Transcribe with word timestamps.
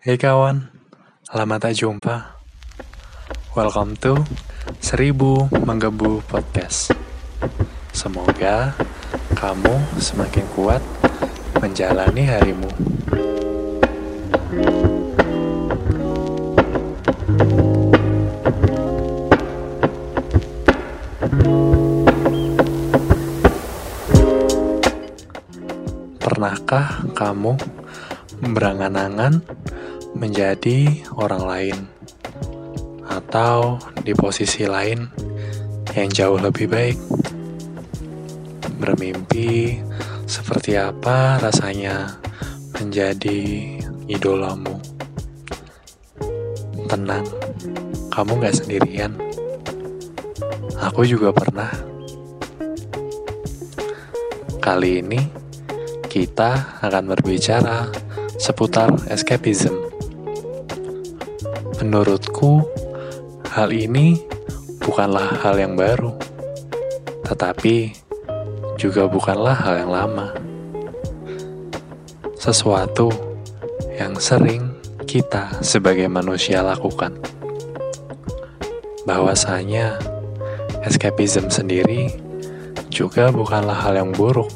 Hey 0.00 0.16
kawan, 0.16 0.72
lama 1.28 1.60
tak 1.60 1.76
jumpa. 1.76 2.40
Welcome 3.52 4.00
to 4.00 4.24
Seribu 4.80 5.52
Menggebu 5.52 6.24
Podcast. 6.24 6.96
Semoga 7.92 8.72
kamu 9.36 9.76
semakin 10.00 10.48
kuat 10.56 10.80
menjalani 11.60 12.24
harimu. 12.24 12.72
Pernahkah 26.16 27.04
kamu 27.12 27.52
berangan-angan 28.40 29.44
menjadi 30.20 31.00
orang 31.16 31.42
lain 31.48 31.76
atau 33.08 33.80
di 34.04 34.12
posisi 34.12 34.68
lain 34.68 35.08
yang 35.96 36.12
jauh 36.12 36.36
lebih 36.36 36.68
baik? 36.68 37.00
Bermimpi 38.76 39.80
seperti 40.28 40.76
apa 40.76 41.40
rasanya 41.40 42.20
menjadi 42.76 43.40
idolamu? 44.12 44.76
Tenang, 46.84 47.24
kamu 48.12 48.32
gak 48.44 48.60
sendirian. 48.60 49.16
Aku 50.84 51.08
juga 51.08 51.32
pernah. 51.32 51.72
Kali 54.60 55.00
ini 55.00 55.20
kita 56.12 56.76
akan 56.84 57.16
berbicara 57.16 57.88
seputar 58.36 58.92
escapism. 59.08 59.79
Menurutku, 61.80 62.60
hal 63.56 63.72
ini 63.72 64.20
bukanlah 64.84 65.40
hal 65.40 65.56
yang 65.56 65.80
baru, 65.80 66.12
tetapi 67.24 67.96
juga 68.76 69.08
bukanlah 69.08 69.56
hal 69.56 69.88
yang 69.88 69.88
lama. 69.88 70.28
Sesuatu 72.36 73.08
yang 73.96 74.12
sering 74.20 74.76
kita 75.08 75.56
sebagai 75.64 76.04
manusia 76.04 76.60
lakukan. 76.60 77.16
Bahwasanya 79.08 79.96
escapism 80.84 81.48
sendiri 81.48 82.12
juga 82.92 83.32
bukanlah 83.32 83.88
hal 83.88 84.04
yang 84.04 84.12
buruk 84.12 84.52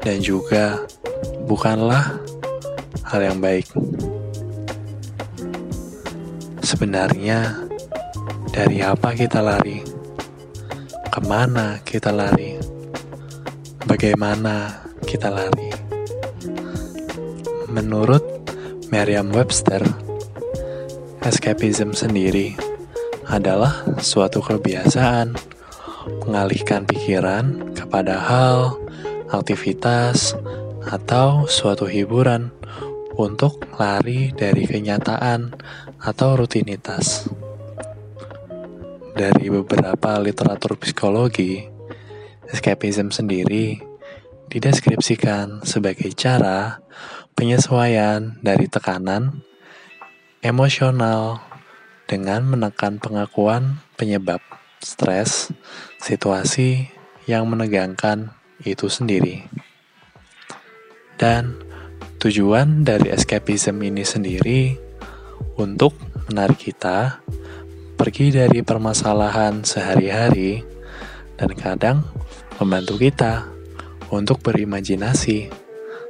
dan 0.00 0.24
juga 0.24 0.88
bukanlah 1.44 2.16
hal 3.12 3.20
yang 3.20 3.44
baik. 3.44 3.68
Sebenarnya, 6.74 7.70
dari 8.50 8.82
apa 8.82 9.14
kita 9.14 9.38
lari? 9.38 9.78
Ke 11.06 11.22
mana 11.22 11.78
kita 11.86 12.10
lari? 12.10 12.58
Bagaimana 13.86 14.82
kita 15.06 15.30
lari? 15.30 15.70
Menurut 17.70 18.26
Merriam-Webster, 18.90 19.86
escapism 21.22 21.94
sendiri 21.94 22.58
adalah 23.30 23.86
suatu 24.02 24.42
kebiasaan 24.42 25.30
mengalihkan 26.26 26.90
pikiran 26.90 27.70
kepada 27.78 28.18
hal, 28.18 28.82
aktivitas, 29.30 30.34
atau 30.90 31.46
suatu 31.46 31.86
hiburan 31.86 32.50
untuk 33.14 33.64
lari 33.78 34.34
dari 34.34 34.66
kenyataan 34.66 35.54
atau 36.02 36.38
rutinitas. 36.38 37.30
Dari 39.14 39.46
beberapa 39.46 40.18
literatur 40.18 40.74
psikologi, 40.74 41.62
escapism 42.50 43.14
sendiri 43.14 43.78
dideskripsikan 44.50 45.64
sebagai 45.64 46.10
cara 46.12 46.82
penyesuaian 47.38 48.38
dari 48.42 48.66
tekanan 48.68 49.42
emosional 50.44 51.40
dengan 52.04 52.44
menekan 52.44 53.00
pengakuan 53.00 53.80
penyebab 53.96 54.44
stres, 54.84 55.48
situasi 55.96 56.92
yang 57.24 57.48
menegangkan 57.48 58.36
itu 58.60 58.92
sendiri. 58.92 59.48
Dan 61.16 61.63
tujuan 62.24 62.88
dari 62.88 63.12
escapism 63.12 63.84
ini 63.84 64.00
sendiri 64.00 64.72
untuk 65.60 65.92
menarik 66.32 66.56
kita 66.56 67.20
pergi 68.00 68.32
dari 68.32 68.64
permasalahan 68.64 69.60
sehari-hari 69.60 70.64
dan 71.36 71.52
kadang 71.52 72.00
membantu 72.56 72.96
kita 72.96 73.44
untuk 74.08 74.40
berimajinasi 74.40 75.52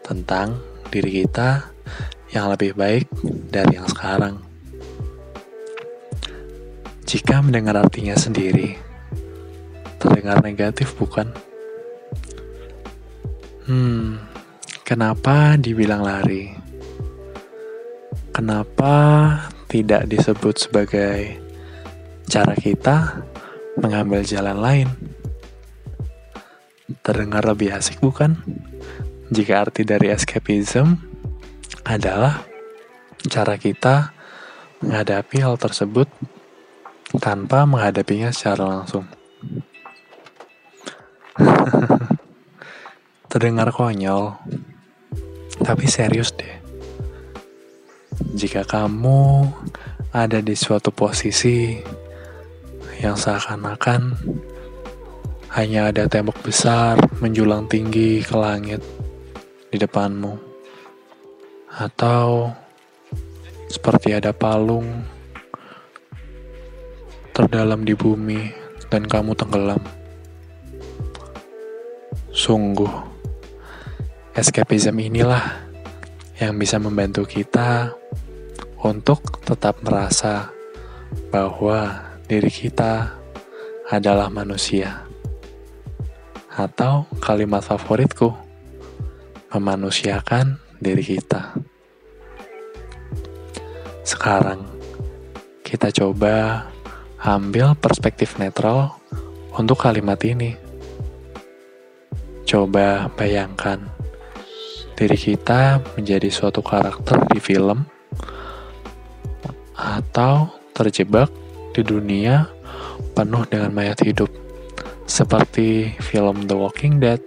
tentang 0.00 0.56
diri 0.88 1.28
kita 1.28 1.76
yang 2.32 2.48
lebih 2.56 2.72
baik 2.72 3.04
dari 3.52 3.76
yang 3.76 3.84
sekarang. 3.92 4.40
Jika 7.04 7.44
mendengar 7.44 7.76
artinya 7.84 8.16
sendiri, 8.16 8.80
terdengar 10.00 10.40
negatif 10.40 10.96
bukan? 10.96 11.28
Hmm, 13.68 14.27
Kenapa 14.88 15.60
dibilang 15.60 16.00
lari? 16.00 16.48
Kenapa 18.32 18.96
tidak 19.68 20.08
disebut 20.08 20.64
sebagai 20.64 21.36
cara 22.24 22.56
kita 22.56 23.20
mengambil 23.76 24.24
jalan 24.24 24.56
lain? 24.56 24.88
Terdengar 27.04 27.44
lebih 27.44 27.76
asik 27.76 28.00
bukan? 28.00 28.40
Jika 29.28 29.68
arti 29.68 29.84
dari 29.84 30.08
escapism 30.08 30.96
adalah 31.84 32.48
cara 33.28 33.60
kita 33.60 34.16
menghadapi 34.80 35.44
hal 35.44 35.60
tersebut 35.60 36.08
tanpa 37.20 37.68
menghadapinya 37.68 38.32
secara 38.32 38.64
langsung. 38.64 39.04
Terdengar 43.28 43.68
konyol, 43.76 44.32
tapi 45.62 45.90
serius 45.90 46.34
deh. 46.34 46.54
Jika 48.34 48.66
kamu 48.66 49.46
ada 50.14 50.38
di 50.42 50.54
suatu 50.58 50.90
posisi 50.90 51.78
yang 52.98 53.14
seakan-akan 53.14 54.18
hanya 55.54 55.88
ada 55.88 56.10
tembok 56.10 56.42
besar 56.44 56.98
menjulang 57.22 57.70
tinggi 57.70 58.20
ke 58.22 58.34
langit 58.34 58.82
di 59.68 59.76
depanmu, 59.78 60.34
atau 61.78 62.52
seperti 63.68 64.16
ada 64.16 64.32
palung 64.32 65.04
terdalam 67.36 67.86
di 67.86 67.94
bumi 67.94 68.50
dan 68.90 69.06
kamu 69.06 69.36
tenggelam. 69.36 69.80
Sungguh 72.32 73.17
Escapism 74.38 74.94
inilah 75.02 75.66
yang 76.38 76.54
bisa 76.62 76.78
membantu 76.78 77.26
kita 77.26 77.90
untuk 78.86 79.42
tetap 79.42 79.82
merasa 79.82 80.54
bahwa 81.34 82.06
diri 82.30 82.46
kita 82.46 83.18
adalah 83.90 84.30
manusia. 84.30 85.02
Atau 86.54 87.10
kalimat 87.18 87.66
favoritku, 87.66 88.30
memanusiakan 89.58 90.62
diri 90.78 91.18
kita. 91.18 91.58
Sekarang, 94.06 94.70
kita 95.66 95.90
coba 95.90 96.62
ambil 97.26 97.74
perspektif 97.74 98.38
netral 98.38 99.02
untuk 99.58 99.82
kalimat 99.82 100.22
ini. 100.22 100.54
Coba 102.46 103.10
bayangkan 103.18 103.97
diri 104.98 105.14
kita 105.14 105.78
menjadi 105.94 106.26
suatu 106.26 106.58
karakter 106.58 107.22
di 107.30 107.38
film 107.38 107.86
atau 109.78 110.50
terjebak 110.74 111.30
di 111.70 111.86
dunia 111.86 112.50
penuh 113.14 113.46
dengan 113.46 113.70
mayat 113.70 114.02
hidup 114.02 114.26
seperti 115.06 115.94
film 116.02 116.50
The 116.50 116.58
Walking 116.58 116.98
Dead 116.98 117.22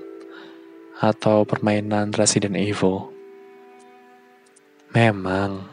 atau 1.00 1.47
permainan 1.47 2.12
Resident 2.12 2.59
Evil. 2.59 3.07
Memang 4.91 5.63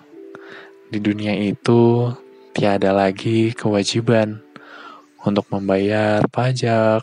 di 0.95 1.03
dunia 1.03 1.35
itu 1.35 2.15
tiada 2.55 2.95
lagi 2.95 3.51
kewajiban 3.51 4.39
untuk 5.27 5.51
membayar 5.51 6.23
pajak, 6.31 7.03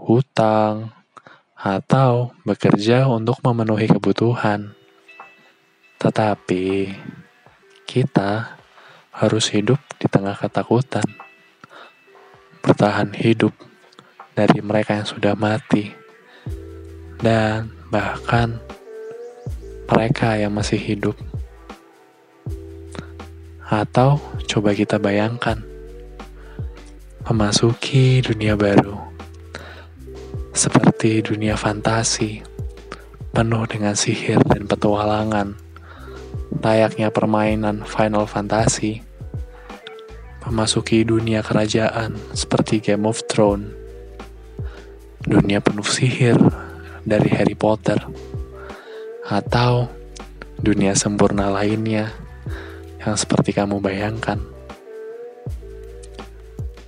hutang, 0.00 0.96
atau 1.56 2.36
bekerja 2.44 3.08
untuk 3.08 3.40
memenuhi 3.40 3.88
kebutuhan. 3.88 4.76
Tetapi 5.96 6.92
kita 7.88 8.60
harus 9.16 9.48
hidup 9.48 9.80
di 9.96 10.04
tengah 10.12 10.36
ketakutan, 10.36 11.08
bertahan 12.60 13.16
hidup 13.16 13.56
dari 14.36 14.60
mereka 14.60 15.00
yang 15.00 15.08
sudah 15.08 15.32
mati, 15.32 15.96
dan 17.24 17.72
bahkan 17.88 18.60
mereka 19.88 20.36
yang 20.36 20.52
masih 20.52 20.76
hidup. 20.76 21.16
Atau 23.64 24.20
coba 24.44 24.76
kita 24.76 25.00
bayangkan, 25.00 25.64
memasuki 27.24 28.20
dunia 28.20 28.52
baru, 28.54 29.05
seperti 30.56 31.20
dunia 31.20 31.52
fantasi, 31.52 32.40
penuh 33.36 33.68
dengan 33.68 33.92
sihir 33.92 34.40
dan 34.48 34.64
petualangan, 34.64 35.52
layaknya 36.64 37.12
permainan 37.12 37.84
Final 37.84 38.24
Fantasy, 38.24 39.04
memasuki 40.48 41.04
dunia 41.04 41.44
kerajaan 41.44 42.16
seperti 42.32 42.80
Game 42.80 43.04
of 43.04 43.20
Thrones, 43.28 43.68
dunia 45.28 45.60
penuh 45.60 45.84
sihir 45.84 46.40
dari 47.04 47.28
Harry 47.36 47.52
Potter, 47.52 48.00
atau 49.28 49.92
dunia 50.56 50.96
sempurna 50.96 51.52
lainnya 51.52 52.16
yang 53.04 53.12
seperti 53.12 53.52
kamu 53.52 53.76
bayangkan. 53.84 54.40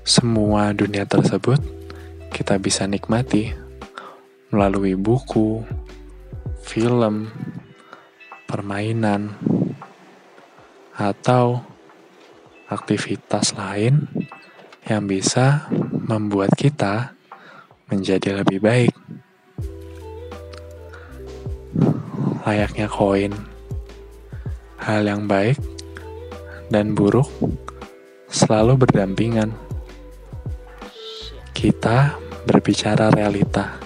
Semua 0.08 0.72
dunia 0.72 1.04
tersebut 1.04 1.57
kita 2.48 2.64
bisa 2.64 2.88
nikmati 2.88 3.52
melalui 4.48 4.96
buku, 4.96 5.60
film, 6.64 7.28
permainan, 8.48 9.36
atau 10.96 11.60
aktivitas 12.72 13.52
lain 13.52 14.08
yang 14.88 15.04
bisa 15.04 15.68
membuat 15.92 16.56
kita 16.56 17.12
menjadi 17.92 18.40
lebih 18.40 18.64
baik. 18.64 18.96
Layaknya 22.48 22.88
koin, 22.88 23.36
hal 24.80 25.04
yang 25.04 25.28
baik 25.28 25.60
dan 26.72 26.96
buruk 26.96 27.28
selalu 28.32 28.88
berdampingan 28.88 29.52
kita 31.52 32.16
berbicara 32.48 33.12
realita, 33.12 33.76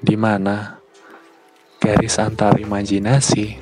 di 0.00 0.16
mana 0.16 0.80
garis 1.76 2.16
antara 2.16 2.56
imajinasi, 2.56 3.60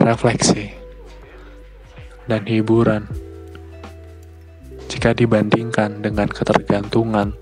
refleksi, 0.00 0.72
dan 2.24 2.48
hiburan 2.48 3.04
jika 4.88 5.12
dibandingkan 5.12 6.00
dengan 6.02 6.26
ketergantungan, 6.26 7.36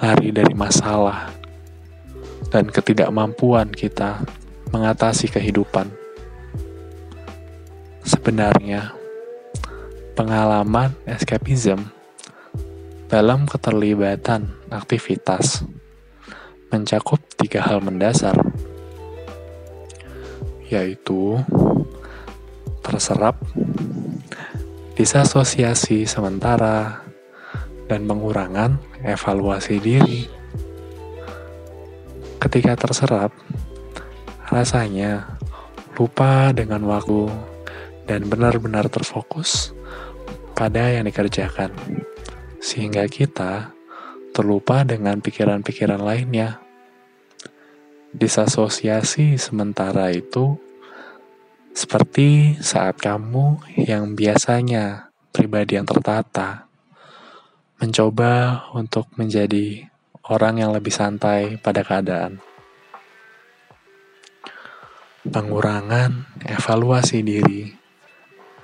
lari 0.00 0.32
dari 0.32 0.56
masalah, 0.56 1.28
dan 2.48 2.66
ketidakmampuan 2.72 3.68
kita 3.68 4.24
mengatasi 4.72 5.28
kehidupan. 5.28 5.92
Sebenarnya, 8.02 8.96
pengalaman 10.18 10.96
escapism 11.06 11.93
dalam 13.04 13.44
keterlibatan 13.44 14.48
aktivitas 14.72 15.64
mencakup 16.72 17.20
tiga 17.36 17.60
hal 17.60 17.84
mendasar, 17.84 18.34
yaitu 20.72 21.38
terserap, 22.80 23.36
disasosiasi 24.96 26.08
sementara, 26.08 27.04
dan 27.86 28.08
pengurangan 28.08 28.80
evaluasi 29.04 29.76
diri. 29.78 30.26
Ketika 32.40 32.76
terserap, 32.76 33.30
rasanya 34.48 35.38
lupa 35.94 36.50
dengan 36.56 36.82
waktu 36.88 37.28
dan 38.04 38.26
benar-benar 38.28 38.88
terfokus 38.88 39.72
pada 40.52 40.92
yang 40.92 41.08
dikerjakan 41.08 41.72
sehingga 42.64 43.04
kita 43.12 43.76
terlupa 44.32 44.88
dengan 44.88 45.20
pikiran-pikiran 45.20 46.00
lainnya. 46.00 46.64
Disasosiasi 48.16 49.36
sementara 49.36 50.08
itu 50.08 50.56
seperti 51.76 52.56
saat 52.64 52.96
kamu 52.96 53.60
yang 53.84 54.16
biasanya 54.16 55.12
pribadi 55.28 55.76
yang 55.76 55.84
tertata 55.84 56.64
mencoba 57.82 58.64
untuk 58.72 59.12
menjadi 59.20 59.84
orang 60.30 60.64
yang 60.64 60.70
lebih 60.72 60.94
santai 60.94 61.60
pada 61.60 61.84
keadaan. 61.84 62.40
Pengurangan 65.26 66.40
evaluasi 66.48 67.20
diri 67.20 67.68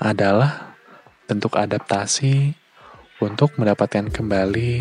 adalah 0.00 0.78
bentuk 1.26 1.58
adaptasi 1.58 2.59
untuk 3.20 3.52
mendapatkan 3.60 4.08
kembali 4.08 4.80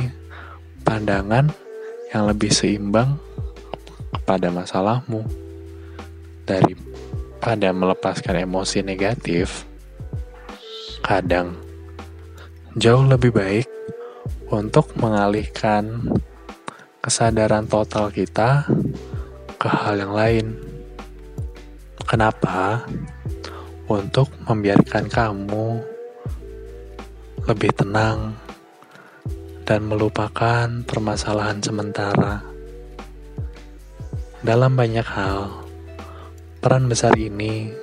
pandangan 0.88 1.52
yang 2.16 2.24
lebih 2.26 2.50
seimbang 2.50 3.20
kepada 4.16 4.48
masalahmu 4.48 5.28
daripada 6.48 7.70
melepaskan 7.76 8.48
emosi 8.48 8.82
negatif 8.82 9.68
kadang 11.04 11.60
jauh 12.80 13.04
lebih 13.04 13.36
baik 13.36 13.68
untuk 14.50 14.96
mengalihkan 14.98 16.08
kesadaran 17.04 17.68
total 17.70 18.10
kita 18.10 18.66
ke 19.60 19.68
hal 19.68 20.00
yang 20.00 20.14
lain. 20.16 20.48
Kenapa? 22.08 22.88
Untuk 23.90 24.30
membiarkan 24.46 25.10
kamu 25.10 25.82
lebih 27.50 27.74
tenang, 27.74 28.38
dan 29.66 29.90
melupakan 29.90 30.70
permasalahan 30.86 31.58
sementara. 31.58 32.46
Dalam 34.46 34.78
banyak 34.78 35.02
hal, 35.02 35.66
peran 36.62 36.86
besar 36.86 37.18
ini 37.18 37.74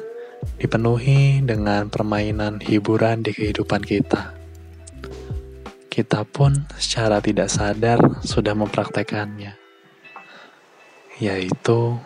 dipenuhi 0.63 1.43
dengan 1.43 1.91
permainan 1.91 2.63
hiburan 2.63 3.27
di 3.27 3.35
kehidupan 3.35 3.83
kita. 3.83 4.39
Kita 5.91 6.23
pun 6.23 6.71
secara 6.79 7.19
tidak 7.19 7.51
sadar 7.51 8.23
sudah 8.23 8.55
mempraktekannya, 8.55 9.59
yaitu 11.19 11.99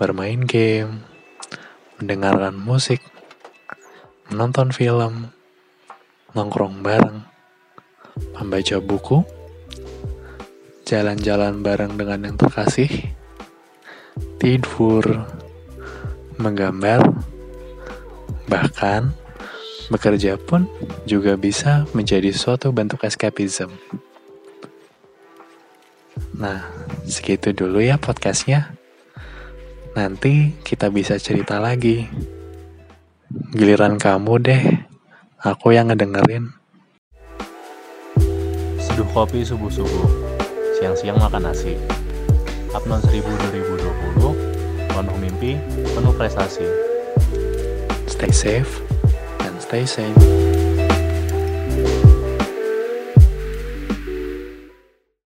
bermain 0.00 0.40
game, 0.40 1.04
mendengarkan 2.00 2.56
musik, 2.56 3.04
menonton 4.32 4.72
film, 4.72 5.36
nongkrong 6.34 6.78
bareng, 6.82 7.26
membaca 8.38 8.76
buku, 8.78 9.18
jalan-jalan 10.86 11.58
bareng 11.62 11.98
dengan 11.98 12.30
yang 12.30 12.36
terkasih, 12.38 13.10
tidur, 14.38 15.26
menggambar, 16.38 17.02
bahkan 18.46 19.10
bekerja 19.90 20.38
pun 20.38 20.70
juga 21.02 21.34
bisa 21.34 21.86
menjadi 21.98 22.30
suatu 22.30 22.70
bentuk 22.70 23.02
escapism. 23.02 23.74
Nah, 26.38 26.62
segitu 27.04 27.50
dulu 27.50 27.82
ya 27.82 27.98
podcastnya. 27.98 28.72
Nanti 29.98 30.54
kita 30.62 30.88
bisa 30.94 31.18
cerita 31.18 31.58
lagi. 31.58 32.06
Giliran 33.50 33.98
kamu 33.98 34.34
deh 34.38 34.64
Aku 35.40 35.72
yang 35.72 35.88
ngedengerin. 35.88 36.52
Seduh 38.76 39.08
kopi 39.16 39.40
subuh-subuh, 39.40 40.36
siang-siang 40.76 41.16
makan 41.16 41.48
nasi. 41.48 41.80
Apnon 42.76 43.00
1000 43.00 43.24
2020, 43.48 44.36
penuh 44.92 45.16
mimpi, 45.16 45.56
penuh 45.96 46.12
prestasi. 46.12 46.68
Stay 48.04 48.28
safe 48.28 48.84
and 49.40 49.56
stay 49.64 49.88
sane. 49.88 50.49